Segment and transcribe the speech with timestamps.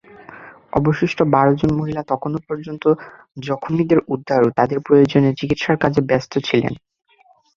[0.73, 2.83] অবশিষ্ট বারজন মহিলা তখনও পর্যন্ত
[3.39, 6.73] জখমিদের উদ্ধার এবং তাদের প্রয়োজনীয় চিকিৎসার কাজে ব্যস্ত ছিলেন।